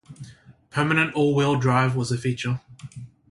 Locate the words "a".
2.11-2.17